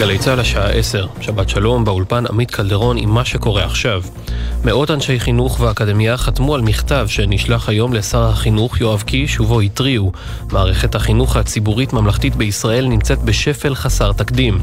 [0.00, 4.02] גלי צה"ל השעה 10, שבת שלום, באולפן עמית קלדרון עם מה שקורה עכשיו.
[4.64, 10.12] מאות אנשי חינוך ואקדמיה חתמו על מכתב שנשלח היום לשר החינוך יואב קיש ובו התריעו
[10.52, 14.58] מערכת החינוך הציבורית ממלכתית בישראל נמצאת בשפל חסר תקדים.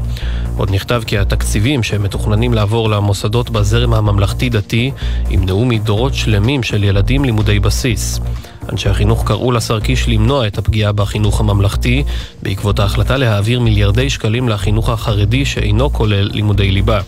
[0.56, 4.90] עוד נכתב כי התקציבים שמתוכננים לעבור למוסדות בזרם הממלכתי-דתי
[5.30, 8.20] ימנעו מדורות שלמים של ילדים לימודי בסיס.
[8.72, 12.04] אנשי החינוך קראו לשר קיש למנוע את הפגיעה בחינוך הממלכתי
[12.42, 17.00] בעקבות ההחלטה להעביר מיליארדי שקלים לחינוך החרדי שאינו כולל לימודי ליבה.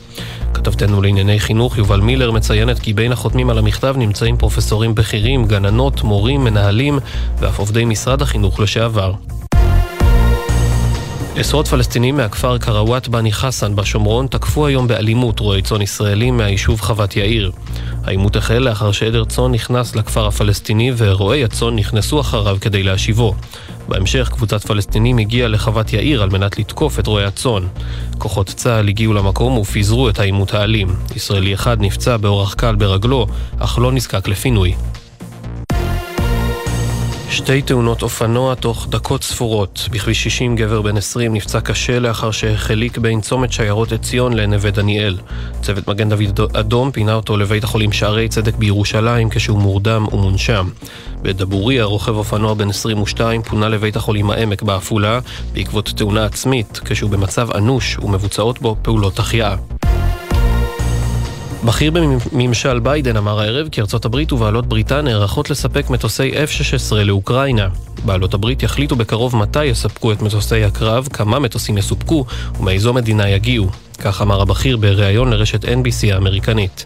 [0.54, 6.02] כתבתנו לענייני חינוך יובל מילר מציינת כי בין החותמים על המכתב נמצאים פרופסורים בכירים, גננות,
[6.02, 6.98] מורים, מנהלים
[7.38, 9.12] ואף עובדי משרד החינוך לשעבר.
[11.36, 17.16] עשרות פלסטינים מהכפר קראוואט בני חסן בשומרון תקפו היום באלימות רועי צאן ישראלים מהיישוב חוות
[17.16, 17.52] יאיר.
[18.04, 23.34] העימות החל לאחר שעדר צאן נכנס לכפר הפלסטיני ורועי הצאן נכנסו אחריו כדי להשיבו.
[23.88, 27.62] בהמשך קבוצת פלסטינים הגיעה לחוות יאיר על מנת לתקוף את רועי הצאן.
[28.18, 30.88] כוחות צה"ל הגיעו למקום ופיזרו את העימות האלים.
[31.16, 33.26] ישראלי אחד נפצע באורח קל ברגלו,
[33.58, 34.74] אך לא נזקק לפינוי.
[37.30, 39.88] שתי תאונות אופנוע תוך דקות ספורות.
[39.90, 45.18] בכביש 60 גבר בן 20 נפצע קשה לאחר שהחליק בין צומת שיירות עציון לנווה דניאל.
[45.62, 50.68] צוות מגן דוד אדום פינה אותו לבית החולים שערי צדק בירושלים כשהוא מורדם ומונשם.
[51.22, 55.20] בדבוריה רוכב אופנוע בן 22 פונה לבית החולים העמק בעפולה
[55.52, 59.56] בעקבות תאונה עצמית כשהוא במצב אנוש ומבוצעות בו פעולות החייאה.
[61.64, 61.92] בכיר
[62.32, 67.68] בממשל ביידן אמר הערב כי ארצות הברית ובעלות בריתה נערכות לספק מטוסי F-16 לאוקראינה.
[68.04, 72.24] בעלות הברית יחליטו בקרוב מתי יספקו את מטוסי הקרב, כמה מטוסים יסופקו
[72.60, 73.66] ומאיזו מדינה יגיעו.
[73.98, 76.84] כך אמר הבכיר בריאיון לרשת NBC האמריקנית.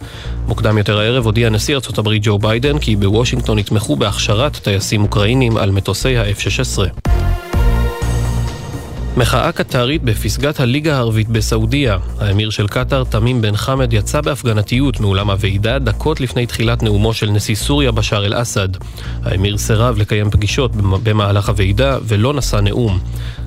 [0.48, 5.56] מוקדם יותר הערב הודיע נשיא ארצות הברית ג'ו ביידן כי בוושינגטון יתמכו בהכשרת טייסים אוקראינים
[5.56, 7.13] על מטוסי ה-F-16.
[9.16, 11.98] מחאה קטרית בפסגת הליגה הערבית בסעודיה.
[12.18, 17.30] האמיר של קטאר, תמים בן חמד, יצא בהפגנתיות מאולם הוועידה דקות לפני תחילת נאומו של
[17.30, 18.68] נשיא סוריה בשאר אל-אסד.
[19.22, 22.98] האמיר סירב לקיים פגישות במהלך הוועידה ולא נשא נאום.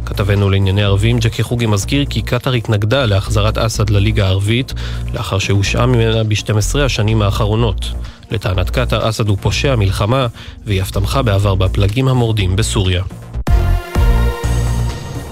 [0.06, 4.74] כתבנו לענייני ערבים ג'קי חוגי מזכיר כי קטאר התנגדה להחזרת אסד לליגה הערבית
[5.14, 7.86] לאחר שהושעה ממנה ב-12 השנים האחרונות.
[8.32, 10.28] לטענת קטאר, אסד הוא פושע מלחמה
[10.66, 13.04] והיא אף תמכה בעבר בפלגים המורדים בסוריה.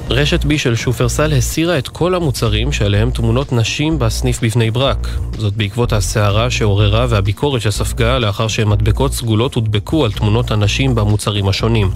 [0.09, 5.07] רשת בי של שופרסל הסירה את כל המוצרים שעליהם תמונות נשים בסניף בבני ברק.
[5.37, 11.91] זאת בעקבות הסערה שעוררה והביקורת שספגה לאחר שמדבקות סגולות הודבקו על תמונות הנשים במוצרים השונים.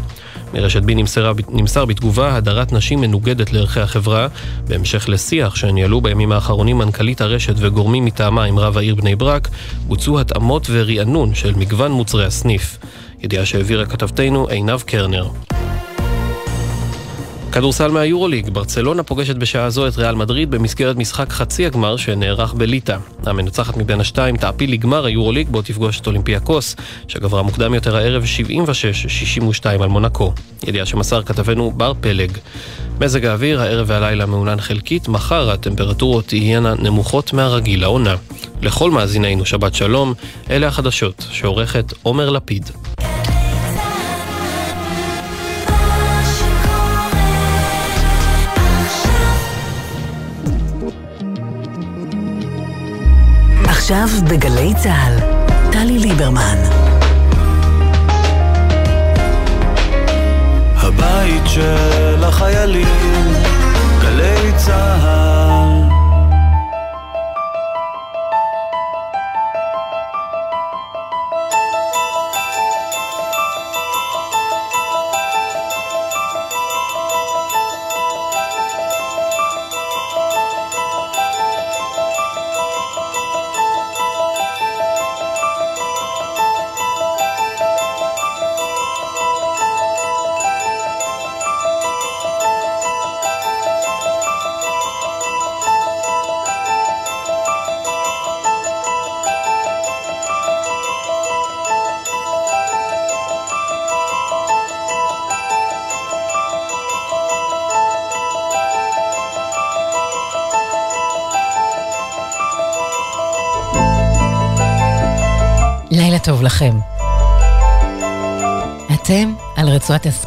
[0.53, 4.27] מרשת בי נמסרה, נמסר בתגובה הדרת נשים מנוגדת לערכי החברה,
[4.67, 9.47] בהמשך לשיח שניהלו בימים האחרונים מנכ"לית הרשת וגורמים מטעמה עם רב העיר בני ברק,
[9.87, 12.77] בוצעו התאמות ורענון של מגוון מוצרי הסניף.
[13.21, 15.27] ידיעה שהעבירה כתבתנו עינב קרנר.
[17.51, 22.97] כדורסל מהיורוליג, ברצלונה פוגשת בשעה זו את ריאל מדריד במסגרת משחק חצי הגמר שנערך בליטא.
[23.25, 26.75] המנצחת מבין השתיים תעפיל לגמר היורוליג בו תפגוש את אולימפיאקוס,
[27.07, 28.23] שגברה מוקדם יותר הערב
[29.63, 30.33] 76-62 על מונקו.
[30.67, 32.31] ידיעה שמסר כתבנו בר פלג.
[32.99, 38.15] מזג האוויר, הערב והלילה מעונן חלקית, מחר הטמפרטורות תהיינה נמוכות מהרגיל לעונה.
[38.61, 40.13] לכל מאזינינו שבת שלום,
[40.49, 42.69] אלה החדשות, שעורכת עומר לפיד.
[53.91, 55.19] עכשיו בגלי צה"ל,
[55.72, 56.69] טלי ליברמן.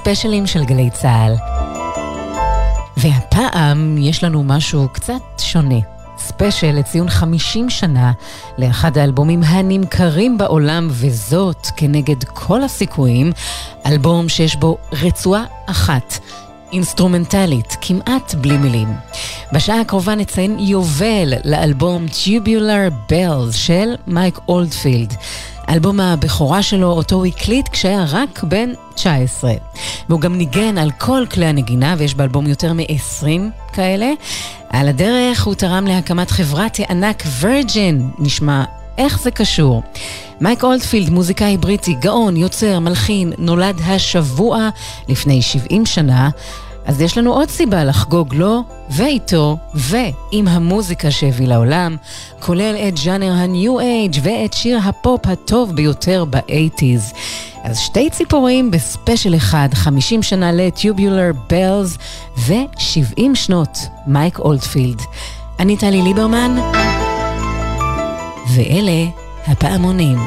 [0.03, 1.35] הספיישלים של גלי צה"ל.
[2.97, 5.79] והפעם יש לנו משהו קצת שונה.
[6.19, 8.13] ספיישל לציון 50 שנה
[8.59, 13.33] לאחד האלבומים הנמכרים בעולם, וזאת כנגד כל הסיכויים,
[13.87, 16.19] אלבום שיש בו רצועה אחת
[16.73, 18.89] אינסטרומנטלית, כמעט בלי מילים.
[19.53, 25.15] בשעה הקרובה נציין יובל לאלבום Tubular Bells של מייק אולדפילד.
[25.69, 29.53] אלבום הבכורה שלו, אותו הוא הקליט כשהיה רק בן 19.
[30.09, 33.27] והוא גם ניגן על כל כלי הנגינה, ויש באלבום יותר מ-20
[33.73, 34.11] כאלה.
[34.69, 38.65] על הדרך הוא תרם להקמת חברת הענק וירג'ין, נשמע
[38.99, 39.83] איך זה קשור.
[40.41, 44.69] מייק אולדפילד, מוזיקאי בריטי, גאון, יוצר, מלחין, נולד השבוע
[45.09, 46.31] לפני 70 שנה.
[46.87, 51.97] אז יש לנו עוד סיבה לחגוג לו ואיתו ועם המוזיקה שהביא לעולם,
[52.41, 57.17] כולל את ז'אנר ה-New Age ואת שיר הפופ הטוב ביותר ב-80's.
[57.63, 61.99] אז שתי ציפורים בספיישל אחד, 50 שנה ל-Tubular Bells
[62.39, 65.03] ו-70 שנות מייק אולדפילד.
[65.59, 66.57] אני טלי ליברמן,
[68.55, 69.07] ואלה
[69.47, 70.19] הפעמונים.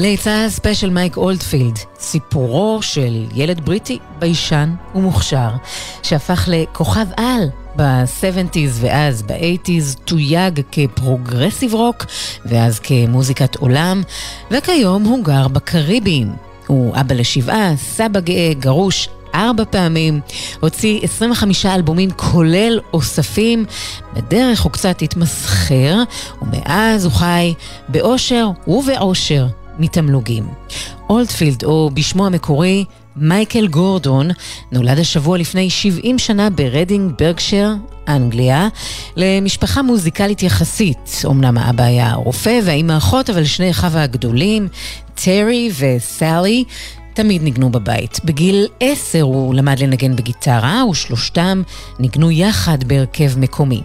[0.00, 5.48] גלי צה"ל ספיישל מייק אולדפילד, סיפורו של ילד בריטי ביישן ומוכשר,
[6.02, 12.06] שהפך לכוכב על ב-70's ואז ב-80's, תויג כ progressive rock
[12.46, 14.02] ואז כמוזיקת עולם,
[14.50, 16.32] וכיום הוא גר בקריביים.
[16.66, 20.20] הוא אבא לשבעה, סבא גאה, גרוש, ארבע פעמים,
[20.60, 23.64] הוציא 25 אלבומים כולל אוספים.
[24.14, 26.02] בדרך הוא קצת התמסחר,
[26.42, 27.54] ומאז הוא חי
[27.88, 29.46] באושר ובעושר
[29.80, 30.48] מתמלוגים.
[31.08, 32.84] אולדפילד, או בשמו המקורי,
[33.16, 34.28] מייקל גורדון,
[34.72, 37.72] נולד השבוע לפני 70 שנה ברדינג, ברקשר,
[38.08, 38.68] אנגליה,
[39.16, 41.22] למשפחה מוזיקלית יחסית.
[41.26, 44.68] אמנם האבא היה רופא והאימא אחות, אבל שני אחיו הגדולים,
[45.14, 46.64] טרי וסאלי,
[47.14, 48.20] תמיד ניגנו בבית.
[48.24, 51.62] בגיל עשר הוא למד לנגן בגיטרה, ושלושתם
[51.98, 53.82] ניגנו יחד בהרכב מקומי.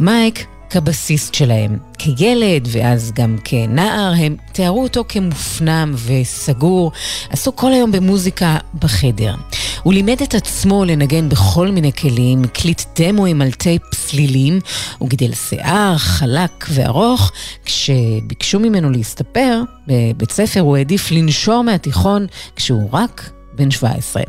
[0.00, 1.78] מייק כבסיסט שלהם.
[1.98, 6.92] כילד ואז גם כנער, הם תיארו אותו כמופנם וסגור,
[7.30, 9.34] עסוק כל היום במוזיקה בחדר.
[9.82, 14.58] הוא לימד את עצמו לנגן בכל מיני כלים, הקליט דמואים על טייפ סלילים,
[14.98, 17.32] הוא גידל שיער חלק וארוך.
[17.64, 22.26] כשביקשו ממנו להסתפר בבית ספר, הוא העדיף לנשור מהתיכון
[22.56, 24.22] כשהוא רק בן 17.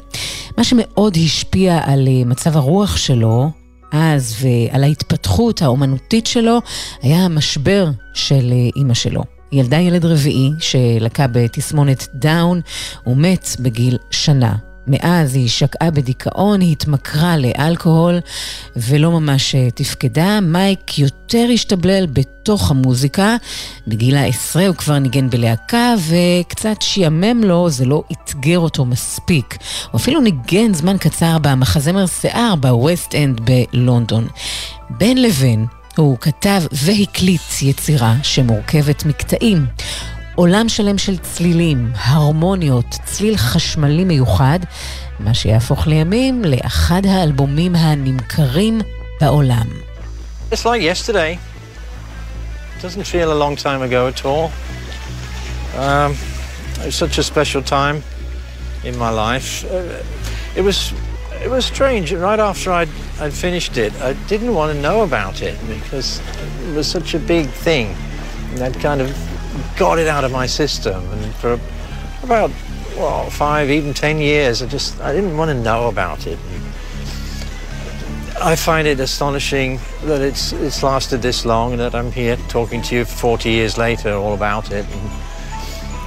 [0.58, 3.65] מה שמאוד השפיע על אה, מצב הרוח שלו
[3.96, 6.62] אז ועל ההתפתחות האומנותית שלו
[7.02, 9.24] היה המשבר של אה, אימא שלו.
[9.52, 12.62] ילדה ילד רביעי שלקה בתסמונת דאון,
[13.04, 14.56] הוא מת בגיל שנה.
[14.88, 18.20] מאז היא שקעה בדיכאון, היא התמכרה לאלכוהול
[18.76, 20.40] ולא ממש אה, תפקדה.
[20.42, 23.36] מייק יותר השתבלל בתוך המוזיקה.
[23.88, 29.58] בגיל העשרה הוא כבר ניגן בלהקה וקצת שיעמם לו, זה לא אתגר אותו מספיק.
[29.92, 34.28] הוא אפילו ניגן זמן קצר במחזמר שיער בווסט אנד בלונדון.
[34.90, 35.66] בין לבין
[35.98, 39.66] הוא כתב והקליט יצירה שמורכבת מקטעים.
[40.36, 44.60] עולם שלם של צלילים, הרמוניות, צליל חשמלי מיוחד,
[45.20, 48.82] מה שיהפוך לימים לאחד האלבומים הנמכרים
[49.22, 49.68] בעולם.
[50.52, 51.40] It's like yesterday.
[52.78, 54.52] It doesn't feel a long time ago at all.
[55.80, 56.12] Um,
[56.82, 58.04] it was such a special time
[58.84, 59.50] in my life.
[59.66, 60.78] Uh, it was
[61.46, 62.06] it was strange.
[62.30, 66.10] Right after I'd, I'd finished it, I didn't want to know about it because
[66.68, 67.88] it was such a big thing.
[68.52, 69.10] And I'd kind of
[69.77, 71.05] got it out of my system.
[71.13, 71.59] And for
[72.23, 72.51] about,
[72.97, 76.39] well, five, even ten years, I just, I didn't want to know about it.
[76.53, 76.73] And
[78.43, 82.81] I find it astonishing that it's, it's lasted this long and that I'm here talking
[82.83, 84.87] to you 40 years later all about it.
[84.91, 85.11] And,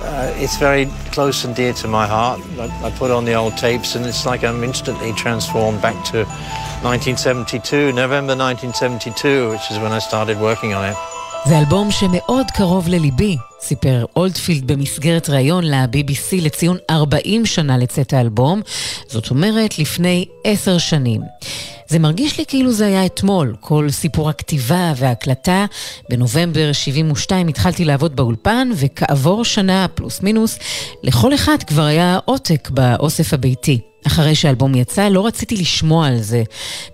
[0.03, 2.41] uh, it's very close and dear to my heart.
[2.59, 6.25] I, I, put on the old tapes and it's like I'm instantly transformed back to
[6.83, 10.97] 1972, November 1972, which is when I started working on it.
[11.45, 18.60] זה אלבום שמאוד קרוב לליבי, סיפר אולדפילד במסגרת ראיון ל-BBC לציון 40 שנה לצאת האלבום,
[19.08, 21.20] זאת אומרת לפני עשר שנים.
[21.88, 25.66] זה מרגיש לי כאילו זה היה אתמול, כל סיפור הכתיבה וההקלטה.
[26.10, 30.58] בנובמבר 72 התחלתי לעבוד באולפן, וכעבור שנה פלוס מינוס,
[31.02, 33.80] לכל אחד כבר היה עותק באוסף הביתי.
[34.06, 36.42] אחרי שהאלבום יצא, לא רציתי לשמוע על זה.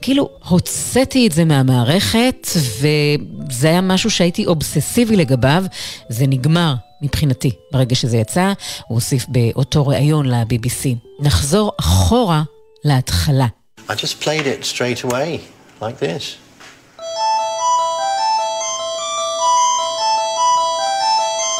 [0.02, 2.48] כאילו, הוצאתי את זה מהמערכת,
[2.80, 5.64] וזה היה משהו שהייתי אובססיבי לגביו.
[6.08, 8.52] זה נגמר מבחינתי ברגע שזה יצא.
[8.88, 10.88] הוא הוסיף באותו ריאיון ל-BBC.
[11.20, 12.42] נחזור אחורה
[12.84, 13.46] להתחלה.
[13.88, 15.40] I just played it straight away,
[15.82, 16.24] like this.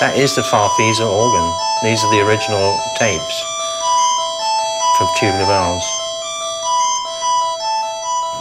[0.00, 1.46] That is the Farfisa organ.
[1.82, 3.53] These are the original tapes
[4.98, 5.82] from Tubular Bells.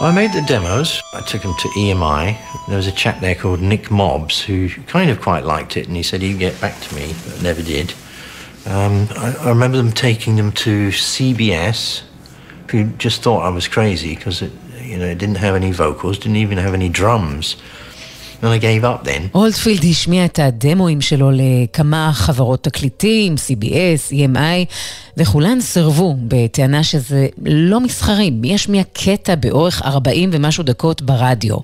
[0.00, 1.02] I made the demos.
[1.12, 2.36] I took them to EMI.
[2.68, 5.96] There was a chap there called Nick Mobbs who kind of quite liked it, and
[5.96, 7.94] he said he'd get back to me, but never did.
[8.66, 12.02] Um, I, I remember them taking them to CBS
[12.70, 16.18] who just thought I was crazy because it, you know, it didn't have any vocals,
[16.18, 17.56] didn't even have any drums.
[18.42, 19.22] And I gave up then.
[19.34, 24.74] אולדפילד השמיע את הדמואים שלו לכמה חברות תקליטים, CBS, EMI,
[25.16, 28.30] וכולן סירבו בטענה שזה לא מסחרי.
[28.68, 31.56] מי הקטע באורך 40 ומשהו דקות ברדיו.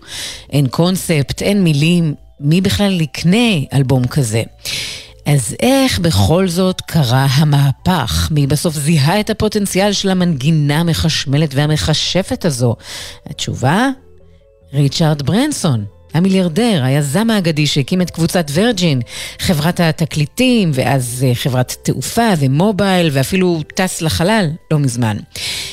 [0.50, 4.42] אין קונספט, אין מילים, מי בכלל יקנה אלבום כזה?
[5.26, 8.28] אז איך בכל זאת קרה המהפך?
[8.30, 12.76] מי בסוף זיהה את הפוטנציאל של המנגינה המחשמלת והמכשפת הזו?
[13.26, 13.88] התשובה?
[14.74, 15.84] ריצ'רד ברנסון.
[16.14, 19.00] המיליארדר, היזם האגדי שהקים את קבוצת ורג'ין,
[19.38, 25.16] חברת התקליטים, ואז אה, חברת תעופה ומובייל, ואפילו טס לחלל לא מזמן.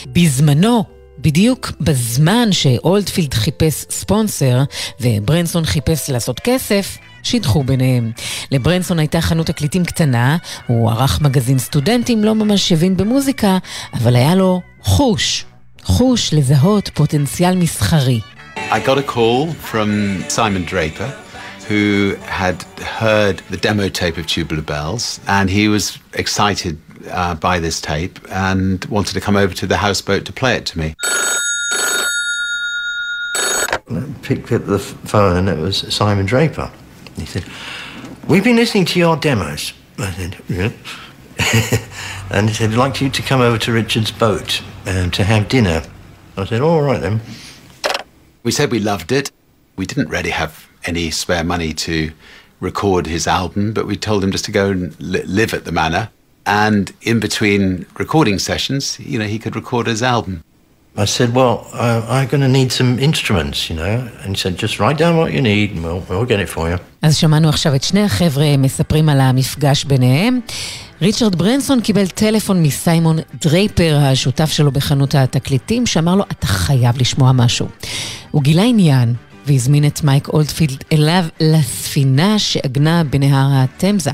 [0.07, 0.83] בזמנו,
[1.19, 4.63] בדיוק בזמן שאולדפילד חיפש ספונסר
[5.01, 8.11] וברנסון חיפש לעשות כסף, שידחו ביניהם.
[8.51, 13.57] לברנסון הייתה חנות תקליטים קטנה, הוא ערך מגזין סטודנטים, לא ממש הבין במוזיקה,
[13.93, 15.45] אבל היה לו חוש,
[15.83, 18.19] חוש לזהות פוטנציאל מסחרי.
[18.69, 21.07] I got a call from Simon Draper.
[21.67, 26.79] who had heard the demo tape of Tubular Bells, and he was excited
[27.11, 30.65] uh, by this tape and wanted to come over to the houseboat to play it
[30.67, 30.95] to me.
[33.89, 36.71] I picked up the phone and it was Simon Draper.
[37.17, 37.43] He said,
[38.29, 39.73] We've been listening to your demos.
[39.97, 40.71] I said, Yeah.
[42.31, 45.49] and he said, I'd like you to come over to Richard's boat um, to have
[45.49, 45.83] dinner.
[46.37, 47.19] I said, All right then.
[48.47, 49.29] We said we loved it.
[49.75, 52.13] We didn't really have any spare money to
[52.61, 55.73] record his album, but we told him just to go and li- live at the
[55.73, 56.11] manor.
[56.45, 60.45] And in between recording sessions, you know, he could record his album.
[60.97, 63.95] I said, well, uh, I'm going to need some instruments, you know.
[64.21, 66.69] And he said, just write down what you need and we'll, we'll get it for
[66.69, 66.77] you.
[67.01, 70.39] אז שמענו עכשיו את שני החבר'ה מספרים על המפגש ביניהם.
[71.01, 77.31] ריצ'רד ברנסון קיבל טלפון מסיימון דרייפר, השותף שלו בחנות התקליטים, שאמר לו, אתה חייב לשמוע
[77.31, 77.67] משהו.
[78.31, 79.13] הוא גילה עניין
[79.45, 84.11] והזמין את מייק אולדפילד אליו לספינה שעגנה בנהר התמזה.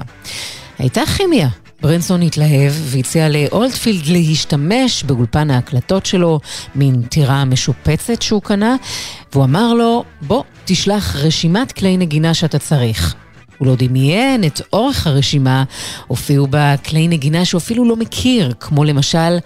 [0.79, 1.47] הייתה כימיה
[1.83, 6.39] ברנסון התלהב והציע לאולדפילד להשתמש באולפן ההקלטות שלו,
[6.75, 8.75] מין טירה משופצת שהוא קנה,
[9.33, 13.15] והוא אמר לו, בוא, תשלח רשימת כלי נגינה שאתה צריך.
[13.57, 15.63] הוא לא דמיין את אורך הרשימה,
[16.07, 19.37] הופיעו בה כלי נגינה שהוא אפילו לא מכיר, כמו למשל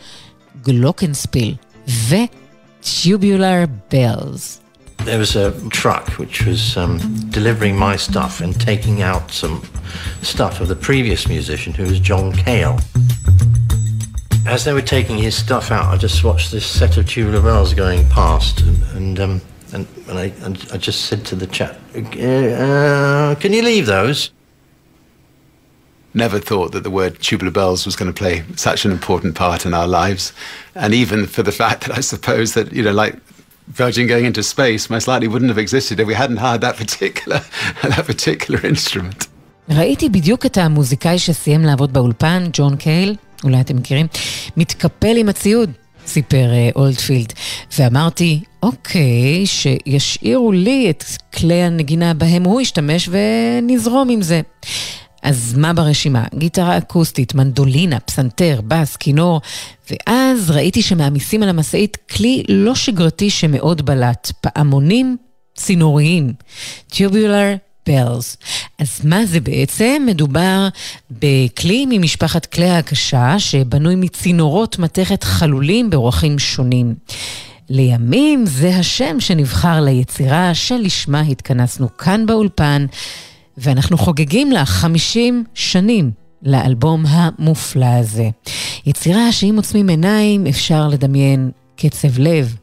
[0.62, 1.56] גלוקנספיל
[1.88, 4.67] ו-Tubular Bells.
[5.06, 6.98] There was a truck which was um,
[7.30, 9.64] delivering my stuff and taking out some
[10.22, 12.80] stuff of the previous musician who was John Cale.
[14.46, 17.74] As they were taking his stuff out, I just watched this set of tubular bells
[17.74, 19.42] going past, and and, um,
[19.74, 24.32] and, and, I, and I just said to the chap, uh, "Can you leave those?"
[26.18, 29.66] never thought that the word tubular bells was going to play such an important part
[29.66, 30.34] in our lives.
[30.76, 33.16] And even for the fact that I suppose that, you know, like
[33.70, 37.42] Virgin going into space most likely wouldn't have existed if we hadn't had that particular,
[37.84, 39.28] that particular instrument.
[39.70, 44.08] ראיתי בדיוק את המוזיקאי שסיים לעבוד באולפן, ג'ון קייל, אולי אתם מכירים,
[44.58, 45.72] מתקפל עם הציוד,
[46.08, 47.34] סיפר אולדפילד,
[47.78, 51.04] ואמרתי, אוקיי, שישאירו לי את
[51.36, 54.42] כלי הנגינה בהם הוא ישתמש ונזרום עם זה.
[55.24, 56.24] אז מה ברשימה?
[56.36, 59.42] גיטרה אקוסטית, מנדולינה, פסנתר, בס, כינור,
[59.92, 65.18] ואז ראיתי שמעמיסים על המשאית כלי לא שגרתי שמאוד בלט, פעמונים
[65.56, 66.34] צינוריים,
[66.92, 67.58] tubular
[67.90, 68.46] bells.
[68.80, 70.04] אז מה זה בעצם?
[70.06, 70.68] מדובר
[71.12, 76.96] בכלי ממשפחת כלי ההקשה שבנוי מצינורות מתכת חלולים באורחים שונים.
[77.70, 82.86] לימים זה השם שנבחר ליצירה שלשמה התכנסנו כאן באולפן.
[83.58, 86.12] ואנחנו חוגגים לה 50 שנים
[86.44, 88.30] לאלבום המופלא הזה.
[88.86, 92.56] יצירה שאם עוצמים עיניים אפשר לדמיין קצב לב,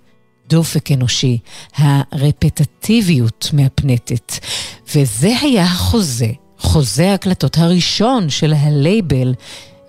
[0.48, 1.38] דופק אנושי,
[1.76, 4.32] הרפטטיביות מהפנטת.
[4.94, 9.34] וזה היה החוזה, חוזה ההקלטות הראשון של הלייבל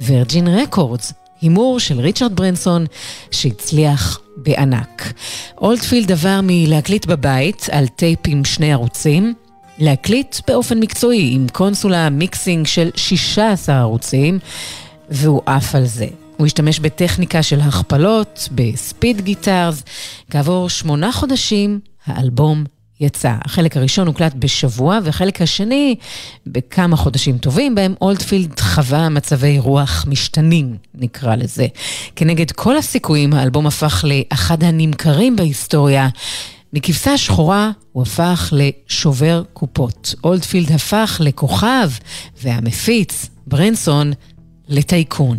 [0.02, 2.86] וירג'ין רקורדס, הימור של ריצ'רד ברנסון
[3.32, 5.14] שהצליח בענק.
[5.58, 9.34] אולדפילד עבר מלהקליט בבית על טייפ עם שני ערוצים,
[9.80, 14.40] להקליט באופן מקצועי עם קונסולה mixing של 16 ערוצים,
[15.10, 16.08] והוא עף על זה.
[16.38, 19.84] הוא השתמש בטכניקה של הכפלות, בספיד גיטרס.
[20.30, 22.64] כעבור שמונה חודשים, האלבום
[23.00, 23.34] יצא.
[23.46, 25.96] החלק הראשון הוקלט בשבוע, והחלק השני
[26.48, 31.68] בכמה חודשים טובים, בהם אולדפילד חווה מצבי רוח משתנים, נקרא לזה.
[32.16, 36.08] כנגד כל הסיכויים, האלבום הפך לאחד הנמכרים בהיסטוריה.
[36.76, 40.16] מכבשה השחורה הוא הפך לשובר קופות.
[40.24, 41.90] אולדפילד הפך לכוכב,
[42.44, 44.12] והמפיץ, ברנסון,
[44.68, 45.38] לטייקון.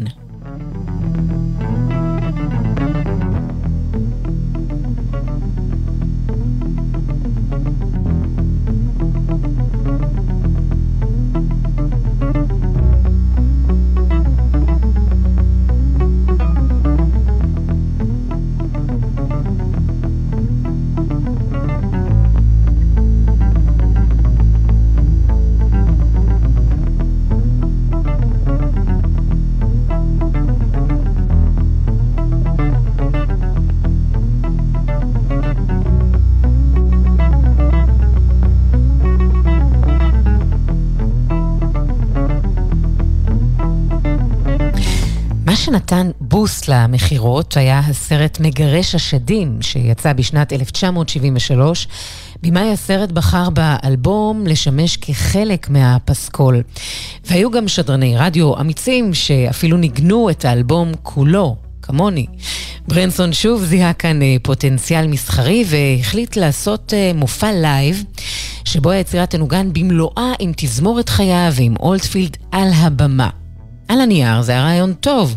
[46.46, 51.88] שנתן בוסט למכירות היה הסרט מגרש השדים, שיצא בשנת 1973.
[52.42, 56.62] במאי הסרט בחר באלבום לשמש כחלק מהפסקול.
[57.24, 62.26] והיו גם שדרני רדיו אמיצים שאפילו ניגנו את האלבום כולו, כמוני.
[62.88, 68.04] ברנסון שוב זיהה כאן אה, פוטנציאל מסחרי והחליט לעשות אה, מופע לייב,
[68.64, 73.30] שבו היצירה תנוגן במלואה עם תזמורת חיה ועם אולדפילד על הבמה.
[73.88, 75.36] על הנייר זה היה רעיון טוב,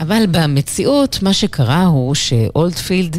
[0.00, 3.18] אבל במציאות מה שקרה הוא שאולדפילד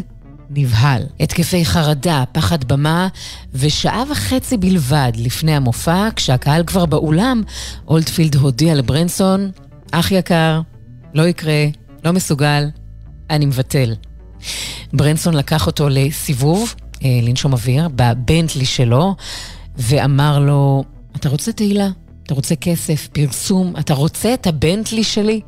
[0.50, 1.02] נבהל.
[1.20, 3.08] התקפי חרדה, פחד במה,
[3.54, 7.42] ושעה וחצי בלבד לפני המופע, כשהקהל כבר באולם,
[7.88, 9.50] אולדפילד הודיע לברנסון,
[9.92, 10.60] אח יקר,
[11.14, 11.64] לא יקרה,
[12.04, 12.64] לא מסוגל,
[13.30, 13.94] אני מבטל.
[14.92, 19.14] ברנסון לקח אותו לסיבוב, אה, לנשום אוויר, בבנטלי שלו,
[19.76, 20.84] ואמר לו,
[21.16, 21.88] אתה רוצה תהילה?
[22.22, 25.40] אתה רוצה כסף, פרסום, אתה רוצה את הבנטלי שלי?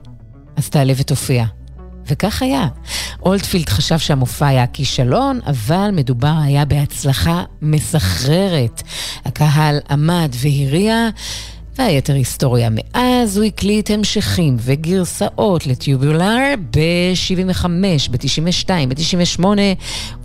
[0.60, 1.44] אז תעלה ותופיע.
[2.06, 2.66] וכך היה.
[3.22, 8.82] אולדפילד חשב שהמופע היה כישלון, אבל מדובר היה בהצלחה מסחררת.
[9.24, 11.08] הקהל עמד והריע,
[11.78, 12.68] והיתר היסטוריה.
[12.70, 17.66] מאז הוא הקליט המשכים וגרסאות לטיובולר ב-75,
[18.10, 19.44] ב-92, ב-98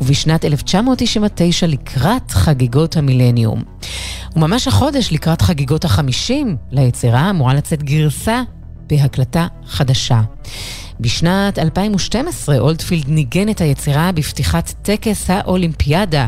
[0.01, 3.63] ובשנת 1999 לקראת חגיגות המילניום.
[4.35, 8.41] וממש החודש לקראת חגיגות החמישים ליצירה אמורה לצאת גרסה
[8.87, 10.21] בהקלטה חדשה.
[10.99, 16.27] בשנת 2012 אולדפילד ניגן את היצירה בפתיחת טקס האולימפיאדה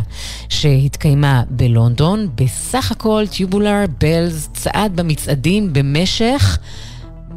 [0.49, 2.27] שהתקיימה בלונדון.
[2.35, 6.57] בסך הכל טיובולר בלז צעד במצעדים במשך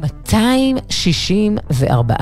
[0.01, 2.15] 264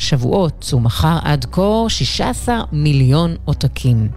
[0.00, 0.68] שבועות.
[0.72, 4.08] הוא מכר עד כה 16 מיליון עותקים.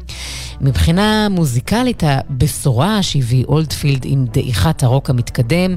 [0.61, 5.75] מבחינה מוזיקלית, הבשורה שהביא אולדפילד עם דעיכת הרוק המתקדם,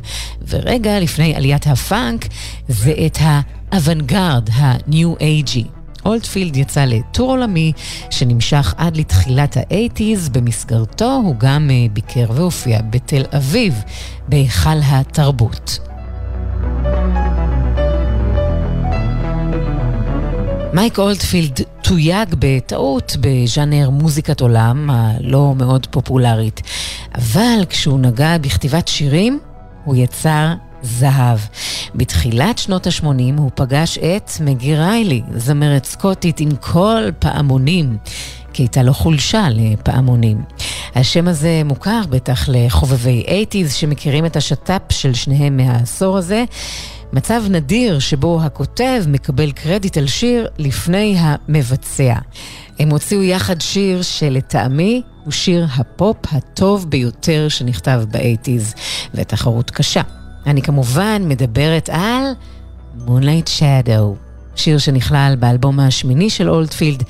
[0.49, 2.27] ורגע לפני עליית הפאנק,
[2.69, 5.67] זה את האוונגרד, ה-New Agey.
[6.05, 7.73] אולדפילד יצא ל tour עולמי
[8.11, 13.83] שנמשך עד לתחילת האייטיז, במסגרתו הוא גם אה, ביקר והופיע בתל אביב,
[14.29, 15.79] בהיכל התרבות.
[20.77, 26.63] מייק אולדפילד תויג בטעות בז'אנר מוזיקת עולם הלא מאוד פופולרית,
[27.15, 29.39] אבל כשהוא נגע בכתיבת שירים,
[29.85, 31.39] הוא יצר זהב.
[31.95, 37.97] בתחילת שנות ה-80 הוא פגש את מגי ריילי, זמרת סקוטית עם כל פעמונים.
[38.53, 40.43] כי הייתה לו חולשה לפעמונים.
[40.95, 46.45] השם הזה מוכר בטח לחובבי 80's שמכירים את השת"פ של שניהם מהעשור הזה.
[47.13, 52.15] מצב נדיר שבו הכותב מקבל קרדיט על שיר לפני המבצע.
[52.79, 58.75] הם הוציאו יחד שיר שלטעמי הוא שיר הפופ הטוב ביותר שנכתב באייטיז,
[59.15, 60.03] ותחרות קשה.
[60.47, 62.25] אני כמובן מדברת על
[63.07, 64.17] Moonlight Shadow,
[64.57, 67.03] שיר שנכלל באלבום השמיני של אולדפילד,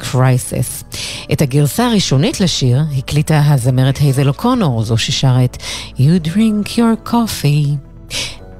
[0.00, 0.96] Crises.
[1.32, 5.56] את הגרסה הראשונית לשיר הקליטה הזמרת הייזל אוקונור, זו ששרה את
[5.96, 7.68] You drink your coffee.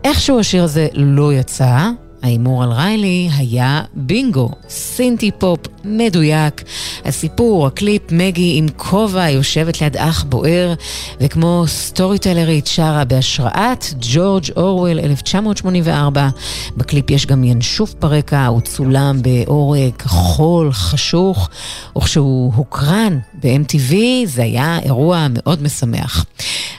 [0.05, 1.90] איכשהו השיר הזה לא יצא,
[2.23, 6.62] ההימור על ריילי היה בינגו, סינטי פופ מדויק.
[7.05, 10.75] הסיפור, הקליפ, מגי עם כובע יושבת ליד אח בוער,
[11.21, 16.29] וכמו סטורי טלרית שרה בהשראת ג'ורג' אורוול 1984.
[16.77, 21.49] בקליפ יש גם ינשוף ברקע, הוא צולם באור כחול חשוך,
[21.97, 23.95] וכשהוא הוקרן ב-MTV
[24.27, 26.25] זה היה אירוע מאוד משמח.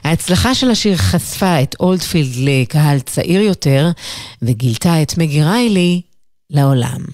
[0.06, 3.90] ההצלחה של השיר חשפה את אולדפילד לקהל צעיר יותר,
[4.42, 6.02] וגילתה את מגי ריילי
[6.50, 7.06] לעולם.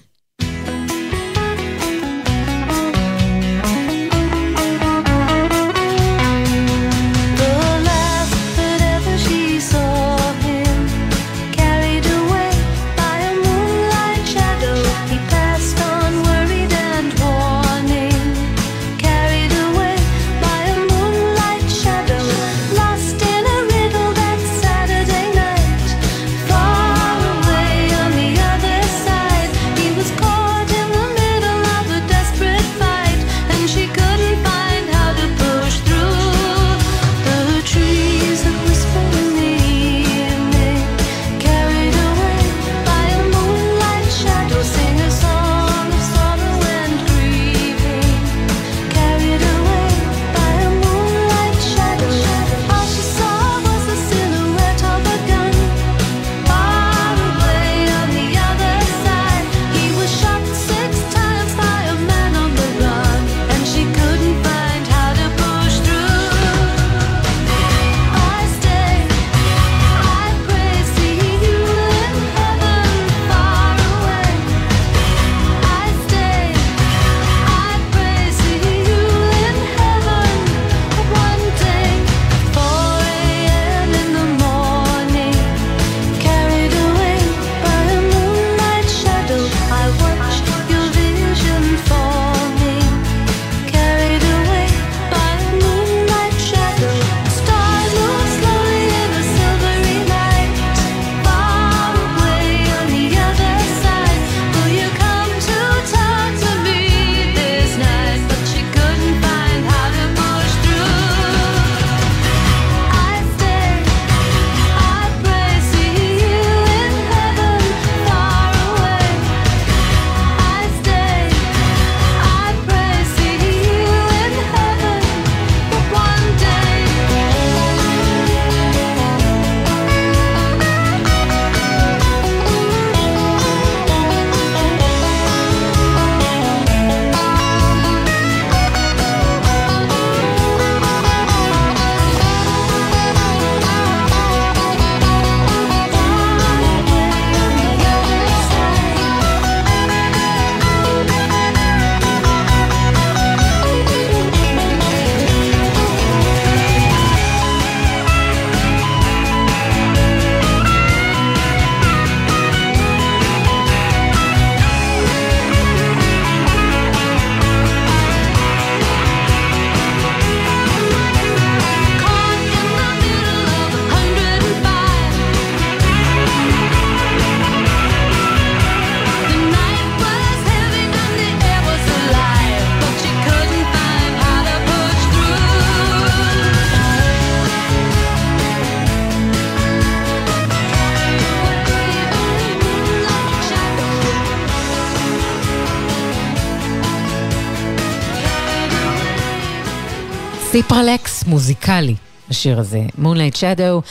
[200.62, 201.94] ציפרלקס מוזיקלי,
[202.30, 203.88] השיר הזה, Moonlight Shadow.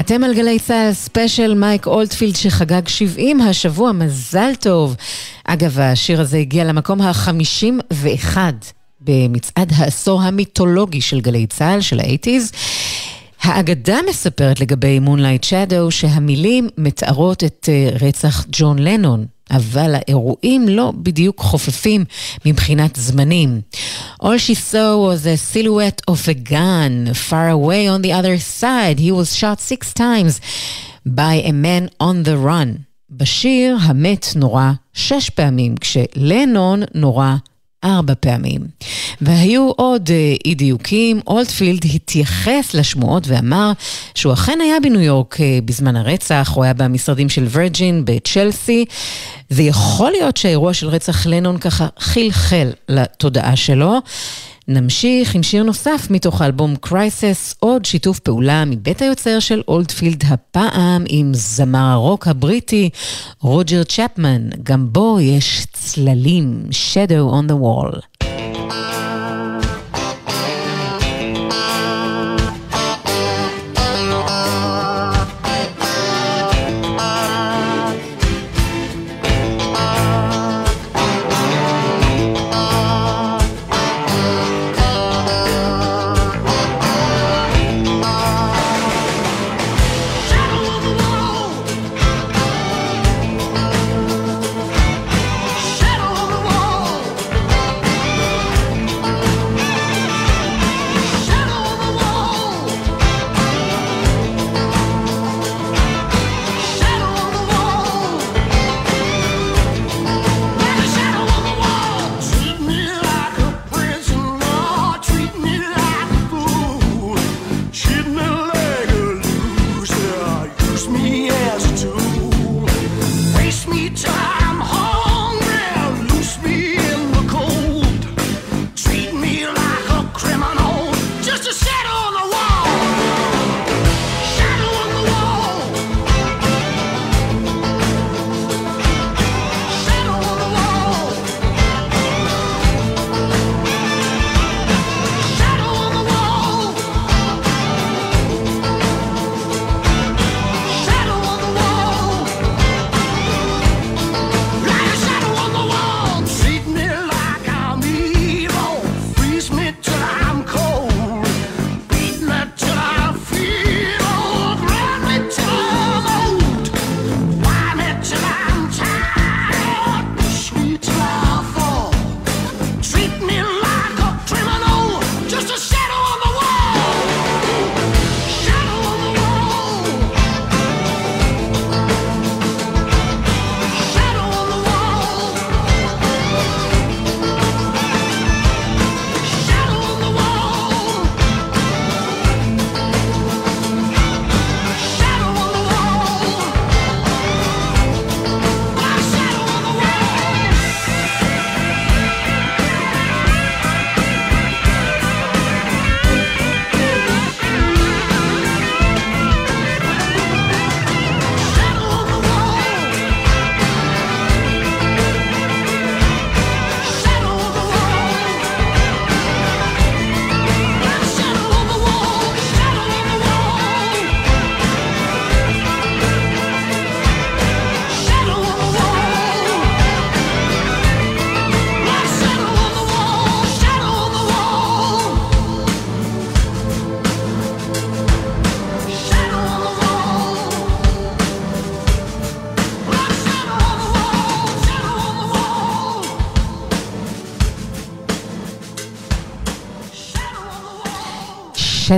[0.00, 4.96] אתם על גלי צה"ל, ספיישל מייק אולדפילד שחגג 70 השבוע, מזל טוב.
[5.44, 8.36] אגב, השיר הזה הגיע למקום ה-51
[9.00, 12.52] במצעד העשור המיתולוגי של גלי צה"ל, של האייטיז.
[13.42, 20.92] האגדה מספרת לגבי Moonlight Shadow שהמילים מתארות את אה, רצח ג'ון לנון, אבל האירועים לא
[20.96, 22.04] בדיוק חופפים
[22.46, 23.60] מבחינת זמנים.
[24.22, 28.98] All she saw was a silhouette of a gun far away on the other side.
[28.98, 30.40] He was shot six times
[31.06, 32.88] by a man on the run.
[33.10, 37.36] בשיר המת נורה שש פעמים, כשלנון נורה
[37.84, 38.60] ארבע פעמים.
[39.20, 43.72] והיו עוד אה, אי דיוקים, אולדפילד התייחס לשמועות ואמר
[44.14, 48.84] שהוא אכן היה בניו יורק אה, בזמן הרצח, הוא היה במשרדים של וירג'ין בצ'לסי,
[49.50, 53.98] ויכול להיות שהאירוע של רצח לנון ככה חלחל לתודעה שלו.
[54.70, 61.04] נמשיך עם שיר נוסף מתוך האלבום קרייסס, עוד שיתוף פעולה מבית היוצר של אולדפילד הפעם
[61.08, 62.90] עם זמר הרוק הבריטי
[63.40, 68.27] רוג'ר צ'פמן, גם בו יש צללים, Shadow on the Wall.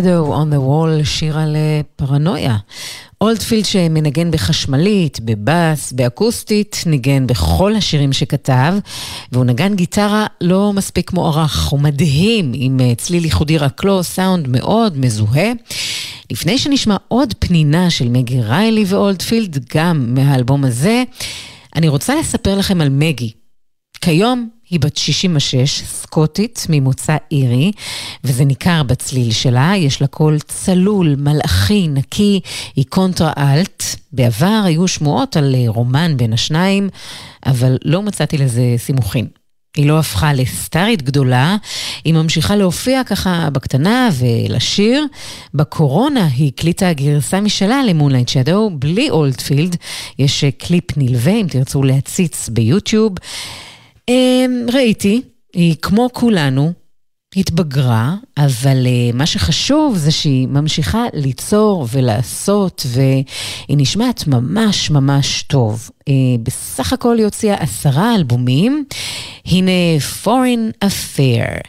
[0.01, 2.57] Shadow on the Wall, שיר על אה, פרנויה.
[3.21, 8.75] אולדפילד שמנגן בחשמלית, בבאס, באקוסטית, ניגן בכל השירים שכתב,
[9.33, 14.49] והוא נגן גיטרה לא מספיק מוערך, הוא מדהים, עם אה, צליל ייחודי רק לו, סאונד
[14.49, 15.53] מאוד מזוהה.
[16.31, 21.03] לפני שנשמע עוד פנינה של מגי ריילי ואולדפילד, גם מהאלבום הזה,
[21.77, 23.33] אני רוצה לספר לכם על מגי.
[24.01, 27.73] כיום היא בת 66, סקוטית, ממוצא אירי,
[28.25, 32.41] וזה ניכר בצליל שלה, יש לה קול צלול, מלאכי, נקי,
[32.77, 33.83] היא קונטרה אלט.
[34.13, 36.89] בעבר היו שמועות על רומן בין השניים,
[37.47, 39.27] אבל לא מצאתי לזה סימוכים.
[39.77, 41.57] היא לא הפכה לסטארית גדולה,
[42.05, 45.07] היא ממשיכה להופיע ככה בקטנה ולשיר.
[45.55, 49.77] בקורונה היא הקליטה גרסה משלה ל Moonlight Shadow בלי אולדפילד.
[50.19, 53.13] יש קליפ נלווה, אם תרצו להציץ ביוטיוב.
[54.11, 56.73] אמ, ראיתי, היא כמו כולנו,
[57.37, 63.25] התבגרה, אבל uh, מה שחשוב זה שהיא ממשיכה ליצור ולעשות, והיא
[63.69, 65.91] נשמעת ממש ממש טוב.
[66.01, 68.85] Uh, בסך הכל היא הוציאה עשרה אלבומים.
[69.47, 69.71] הנה
[70.25, 71.61] Foreign Affair.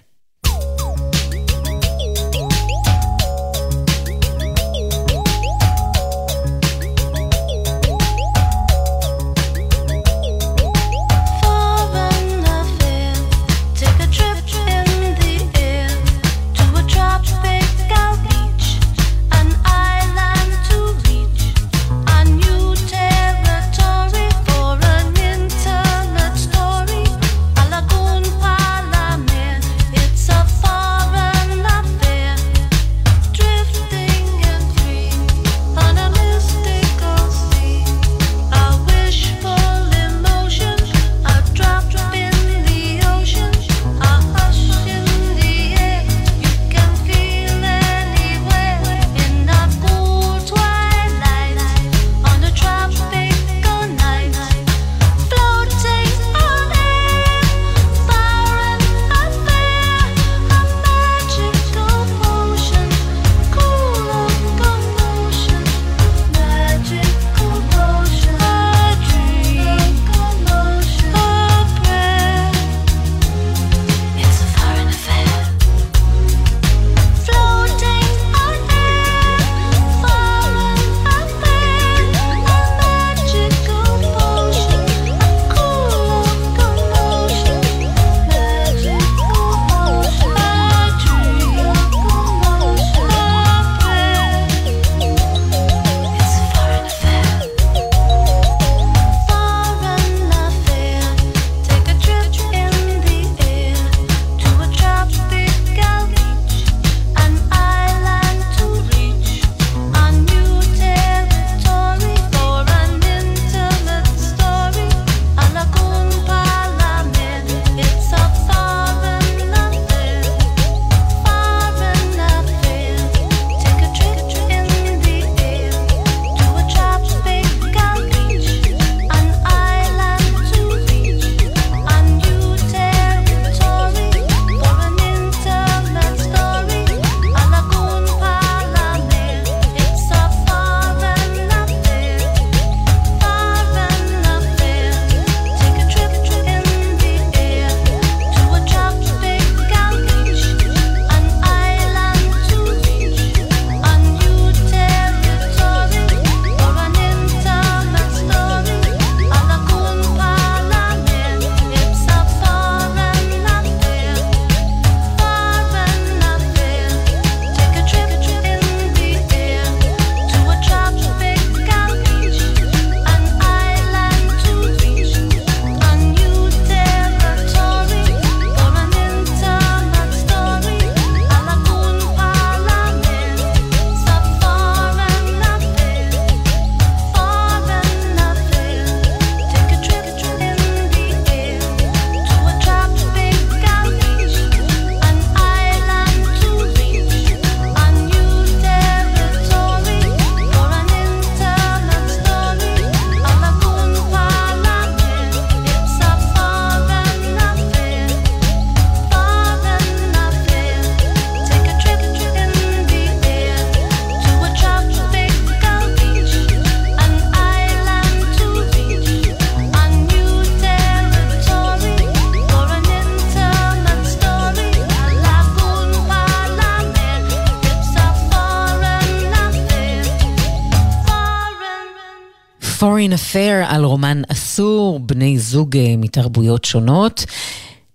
[233.02, 237.26] Foreign Affair על רומן אסור, בני זוג אה, מתרבויות שונות.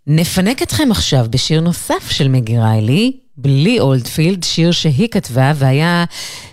[0.06, 6.04] נפנק אתכם עכשיו בשיר נוסף של מגי ריילי, בלי אולדפילד, שיר שהיא כתבה והיה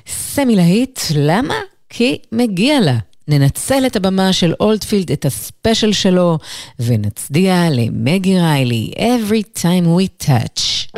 [0.07, 0.99] סמי להיט.
[1.15, 1.55] למה?
[1.89, 2.97] כי מגיע לה.
[3.27, 6.37] ננצל את הבמה של אולדפילד, את הספיישל שלו,
[6.79, 10.93] ונצדיע למגי ריילי, Every time we touch.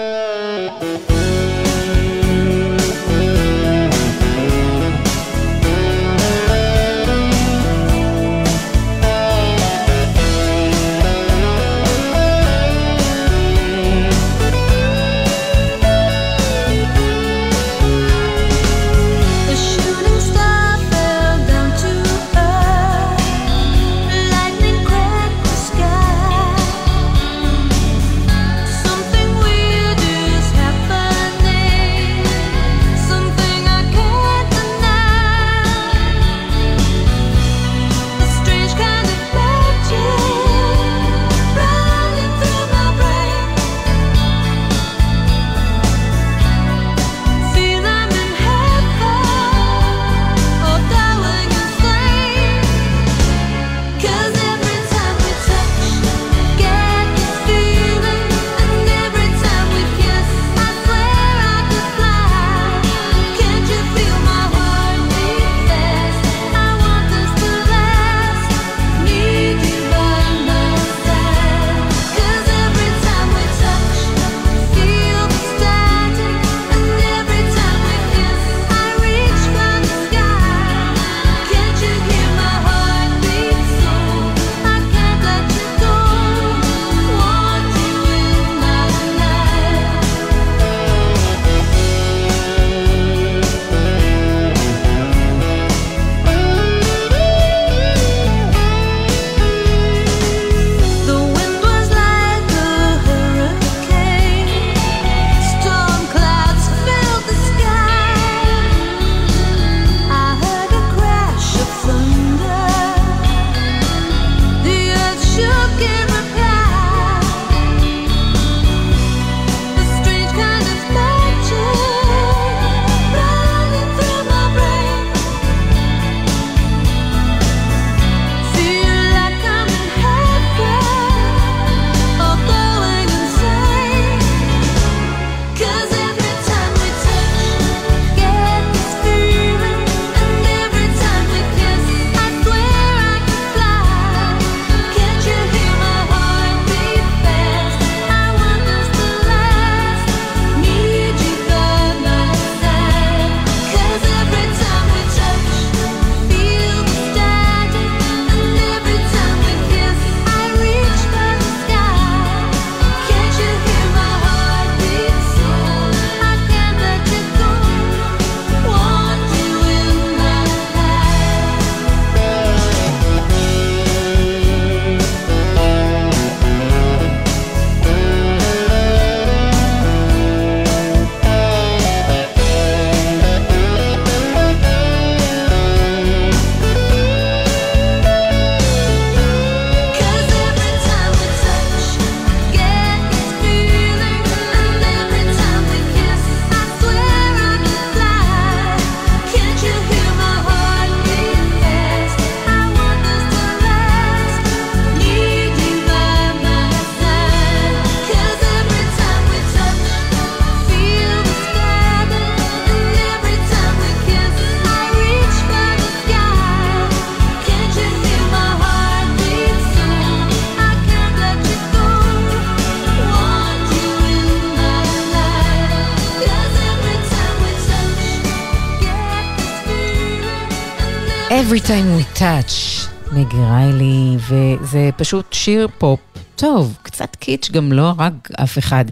[232.15, 235.99] Touch, מגי ריילי, וזה פשוט שיר פופ
[236.35, 238.13] טוב, קצת קיץ', גם לא הרג
[238.43, 238.85] אף אחד.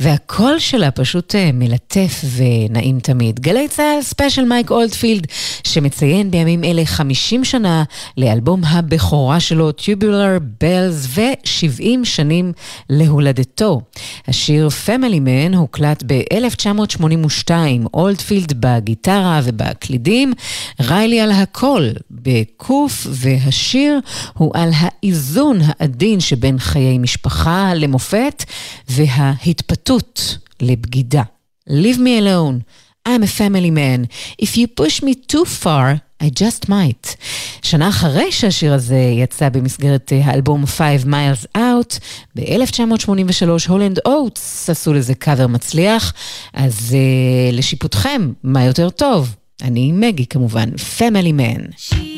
[0.00, 3.40] והקול שלה פשוט אה, מלטף ונעים תמיד.
[3.40, 5.26] גלי צה"ל, ספיישל מייק אולדפילד,
[5.64, 7.84] שמציין בימים אלה 50 שנה
[8.16, 12.52] לאלבום הבכורה שלו, Tubular Bells, ו-70 שנים
[12.90, 13.80] להולדתו.
[14.28, 17.50] השיר Family Man הוקלט ב-1982,
[17.94, 20.32] אולדפילד בגיטרה ובקלידים,
[20.80, 23.98] ריילי על הקול בקוף, והשיר
[24.34, 26.83] הוא על האיזון העדין שבין חיי...
[26.84, 28.44] חיי משפחה למופת
[28.88, 31.22] וההתפתות לבגידה.
[31.70, 32.62] Leave me alone,
[33.08, 34.08] I'm a family man.
[34.42, 37.16] If you push me too far, I just might.
[37.62, 41.98] שנה אחרי שהשיר הזה יצא במסגרת אה, האלבום Five Miles Out,
[42.36, 46.12] ב-1983 הולנד אוטס עשו לזה קאבר מצליח,
[46.54, 49.34] אז uh, לשיפוטכם, מה יותר טוב?
[49.62, 51.72] אני מגי כמובן, Family Man.
[51.76, 52.13] She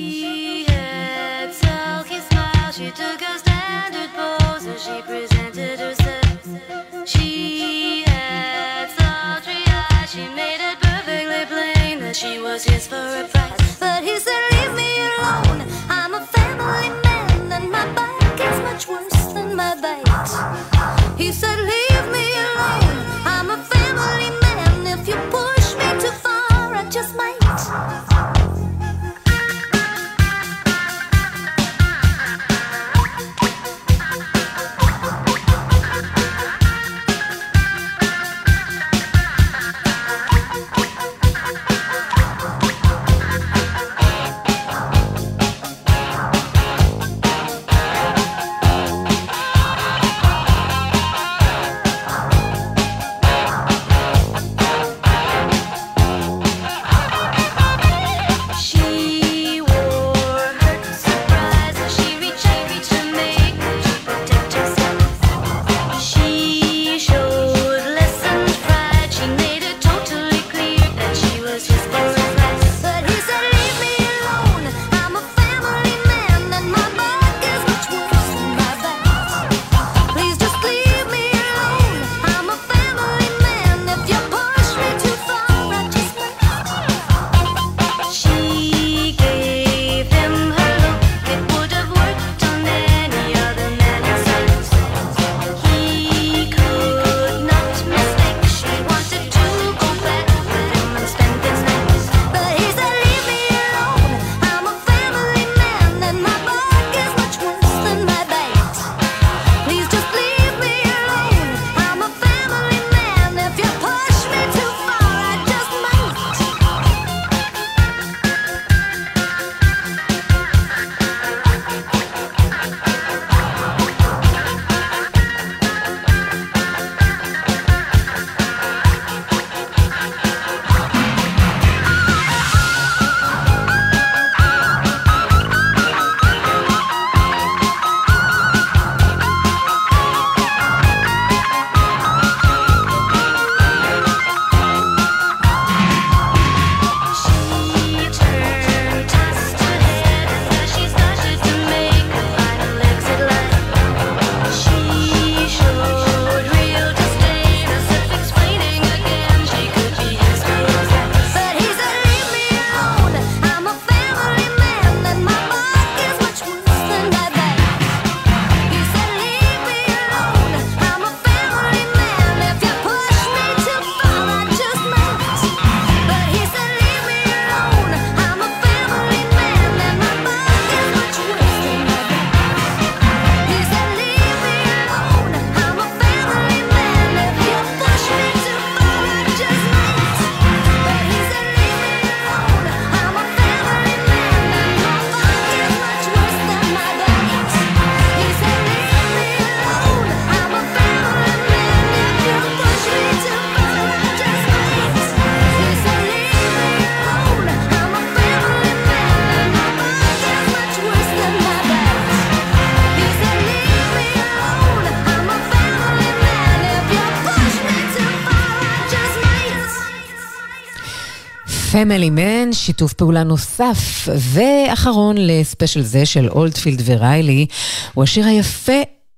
[221.76, 227.46] Family Man, שיתוף פעולה נוסף ואחרון לספיישל זה של אולדפילד וריילי,
[227.94, 228.72] הוא השיר היפה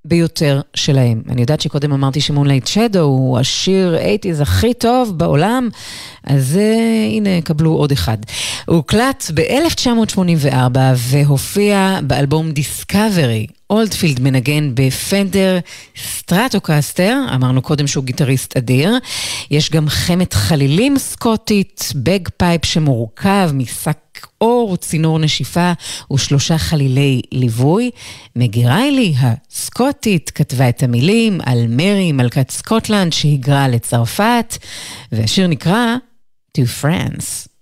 [0.08, 1.22] ביותר שלהם.
[1.28, 5.68] אני יודעת שקודם אמרתי ש Moonlight Shadow הוא השיר 80's הכי טוב בעולם,
[6.24, 8.18] אז אה, הנה, קבלו עוד אחד.
[8.66, 13.46] הוא הוקלט ב-1984 והופיע באלבום Discovery.
[13.70, 15.58] אולדפילד מנגן בפנדר
[15.96, 18.98] סטרטוקסטר, אמרנו קודם שהוא גיטריסט אדיר.
[19.50, 24.07] יש גם חמת חלילים סקוטית, bagpipe שמורכב משק
[24.40, 25.72] אור, צינור נשיפה
[26.12, 27.90] ושלושה חלילי ליווי.
[28.36, 34.58] מגי ריילי, הסקוטית, כתבה את המילים על מרי, מלכת סקוטלנד, שהיגרה לצרפת,
[35.12, 35.96] והשיר נקרא
[36.58, 37.57] To France.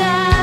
[0.00, 0.39] shine.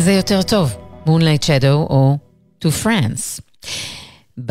[0.00, 2.18] איזה יותר טוב, Moonlight Shadow או
[2.64, 3.40] To France?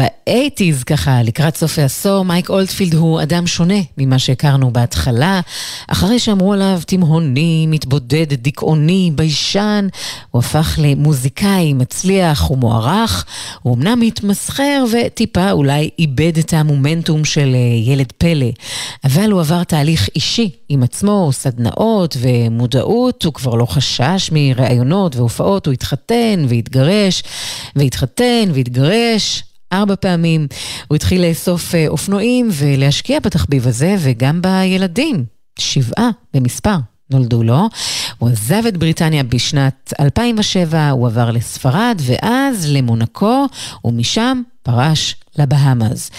[0.01, 5.41] באייטיז, ככה, לקראת סוף העשור, מייק אולדפילד הוא אדם שונה ממה שהכרנו בהתחלה.
[5.89, 9.89] אחרי שאמרו עליו תימהוני, מתבודד, דיכאוני, ביישן,
[10.31, 13.25] הוא הפך למוזיקאי מצליח ומוערך.
[13.63, 18.51] הוא אמנם התמסחר וטיפה אולי איבד את המומנטום של אה, ילד פלא,
[19.05, 25.67] אבל הוא עבר תהליך אישי עם עצמו, סדנאות ומודעות, הוא כבר לא חשש מראיונות והופעות,
[25.67, 27.23] הוא התחתן והתגרש,
[27.77, 29.43] והתחתן והתגרש.
[29.73, 30.47] ארבע פעמים.
[30.89, 35.25] הוא התחיל לאסוף אה, אופנועים ולהשקיע בתחביב הזה וגם בילדים.
[35.59, 36.77] שבעה במספר.
[37.11, 37.69] נולדו לו.
[38.19, 43.47] הוא עזב את בריטניה בשנת 2007, הוא עבר לספרד ואז למונקו,
[43.85, 46.11] ומשם פרש לבהאמאז.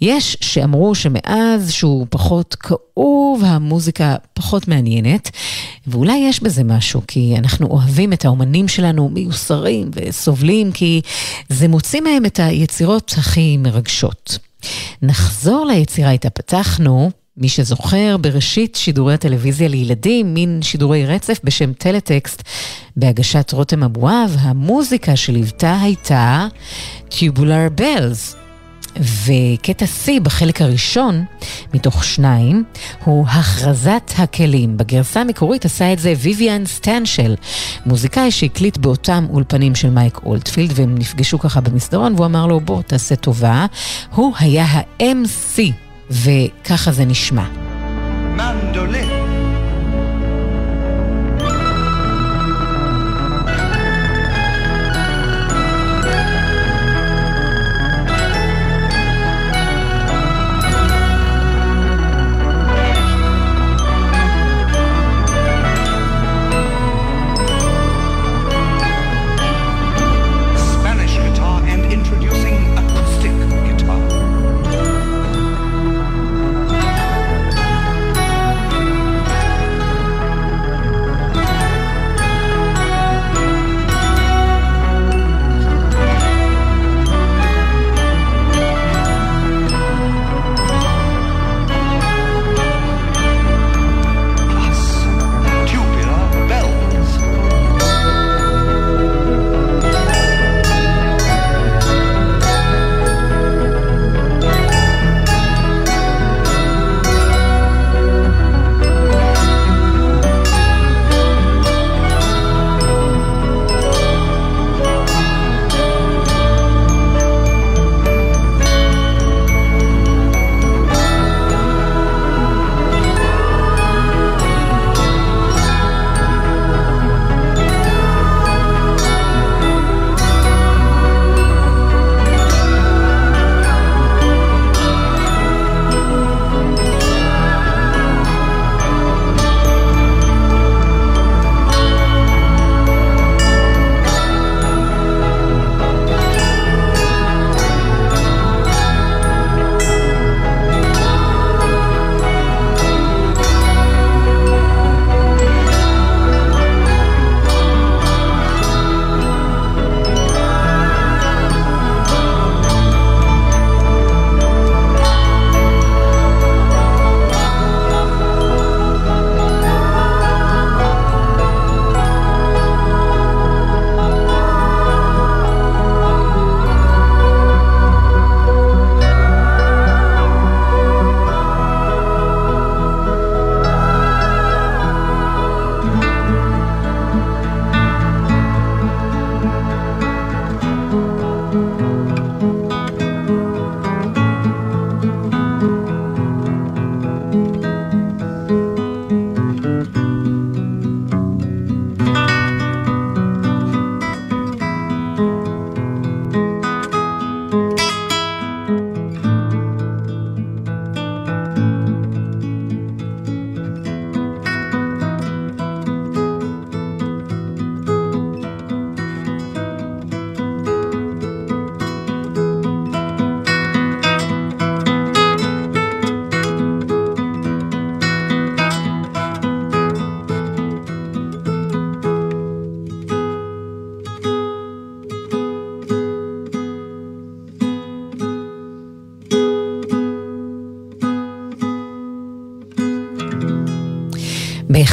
[0.00, 5.30] יש שאמרו שמאז שהוא פחות כאוב, המוזיקה פחות מעניינת,
[5.86, 11.00] ואולי יש בזה משהו, כי אנחנו אוהבים את האומנים שלנו מיוסרים וסובלים, כי
[11.48, 14.38] זה מוציא מהם את היצירות הכי מרגשות.
[15.02, 17.10] נחזור ליצירה איתה פתחנו.
[17.40, 22.42] מי שזוכר, בראשית שידורי הטלוויזיה לילדים, מין שידורי רצף בשם טלטקסט,
[22.96, 26.46] בהגשת רותם אבואב, המוזיקה שליוותה הייתה
[27.10, 28.36] Tubular Bells.
[28.98, 31.24] וקטע שיא בחלק הראשון,
[31.74, 32.64] מתוך שניים,
[33.04, 34.76] הוא הכרזת הכלים.
[34.76, 37.34] בגרסה המקורית עשה את זה ויויאן סטנשל,
[37.86, 42.82] מוזיקאי שהקליט באותם אולפנים של מייק אולטפילד, והם נפגשו ככה במסדרון, והוא אמר לו, בוא,
[42.82, 43.66] תעשה טובה.
[44.14, 47.44] הוא היה ה-MC, וככה זה נשמע.
[48.36, 49.19] מנדולין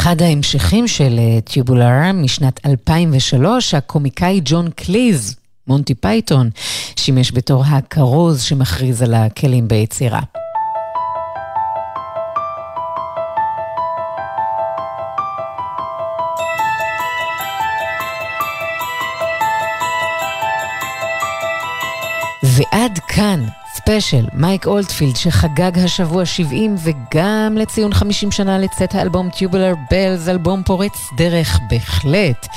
[0.08, 5.36] באחד ההמשכים של Tubular משנת 2003, הקומיקאי ג'ון קליז,
[5.68, 6.50] מונטי פייתון,
[6.96, 10.22] שימש בתור הכרוז שמכריז על הכלים ביצירה.
[22.44, 23.46] ועד כאן
[23.88, 30.64] ספיישל, מייק אולדפילד שחגג השבוע 70 וגם לציון 50 שנה לצאת האלבום Tubular Bells, אלבום
[30.64, 32.48] פורץ דרך בהחלט.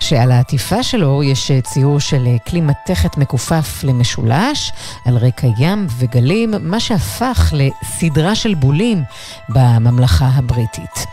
[0.00, 4.72] שעל העטיפה שלו יש ציור של כלי מתכת מכופף למשולש,
[5.06, 9.02] על רקע ים וגלים, מה שהפך לסדרה של בולים
[9.48, 11.06] בממלכה הבריטית.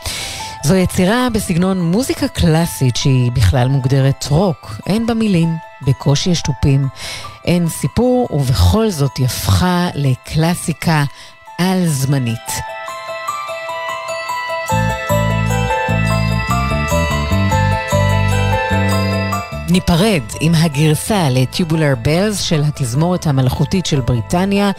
[0.63, 6.87] זו יצירה בסגנון מוזיקה קלאסית שהיא בכלל מוגדרת רוק, אין בה מילים, בקושי יש תופים,
[7.45, 11.03] אין סיפור, ובכל זאת היא הפכה לקלאסיקה
[11.57, 12.51] על-זמנית.
[19.69, 24.71] ניפרד עם הגרסה לטיובולר בלז של התזמורת המלאכותית של בריטניה,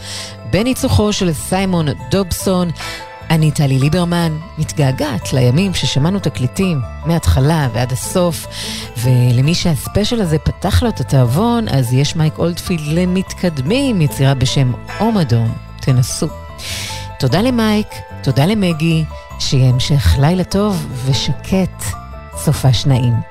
[0.49, 2.71] בניצוחו של סיימון דובסון.
[3.31, 8.47] אני טלי ליברמן, מתגעגעת לימים ששמענו תקליטים מההתחלה ועד הסוף,
[8.97, 15.51] ולמי שהספיישל הזה פתח לו את התיאבון, אז יש מייק אולדפילד למתקדמים, יצירה בשם אומדון.
[15.79, 16.27] תנסו.
[17.19, 17.87] תודה למייק,
[18.23, 19.03] תודה למגי,
[19.39, 21.83] שיהיה המשך לילה טוב ושקט,
[22.37, 23.30] סופה שנאים.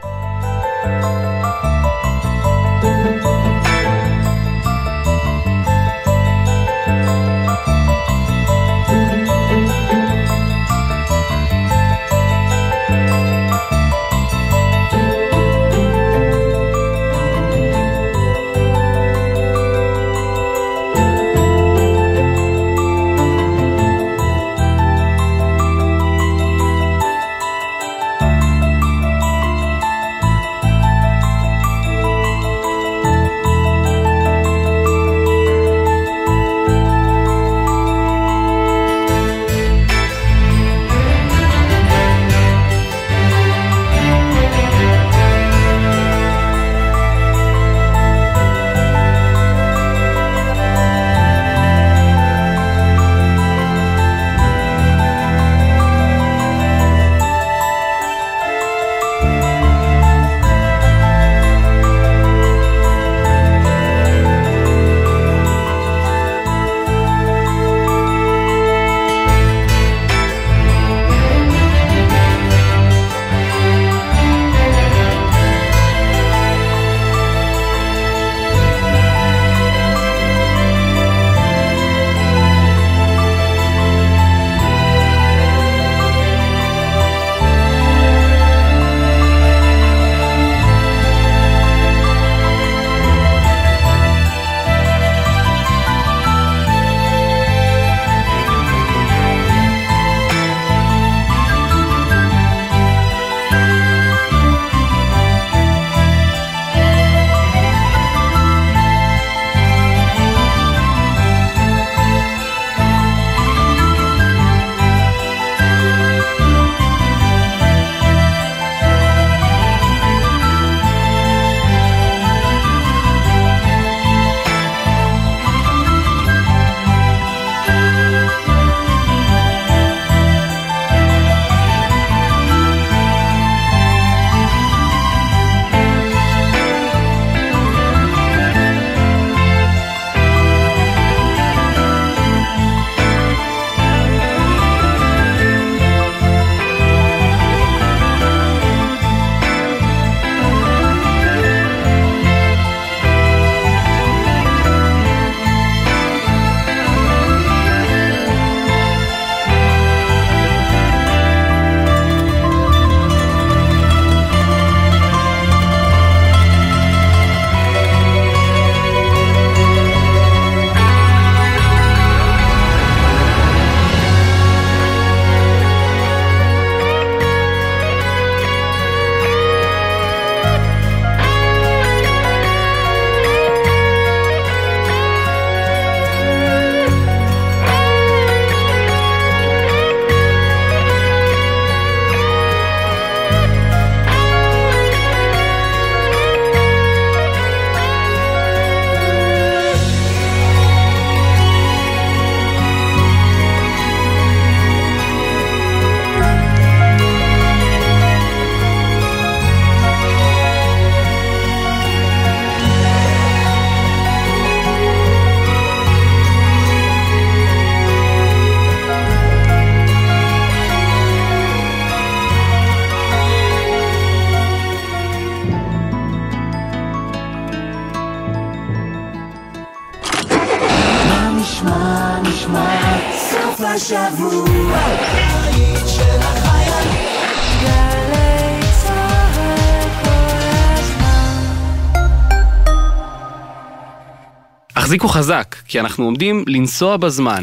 [244.91, 247.43] החזיקו חזק, כי אנחנו עומדים לנסוע בזמן.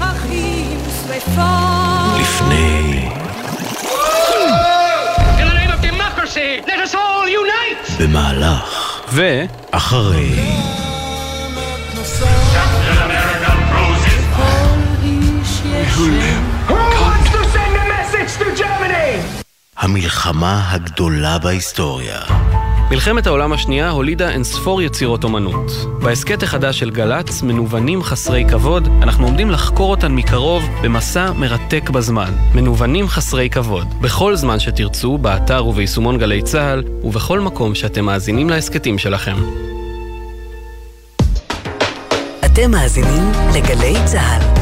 [0.00, 2.20] אחים שרפות.
[2.20, 3.08] לפני!
[7.98, 9.44] במהלך, ו...
[9.70, 10.30] אחרי?
[19.76, 22.51] המלחמה הגדולה בהיסטוריה.
[22.92, 25.70] מלחמת העולם השנייה הולידה אינספור יצירות אומנות.
[26.02, 32.32] בהסכת החדש של גל"צ, מנוונים חסרי כבוד, אנחנו עומדים לחקור אותן מקרוב במסע מרתק בזמן.
[32.54, 33.86] מנוונים חסרי כבוד.
[34.00, 39.36] בכל זמן שתרצו, באתר וביישומון גלי צה"ל, ובכל מקום שאתם מאזינים להסכתים שלכם.
[42.44, 44.61] אתם מאזינים לגלי צה"ל.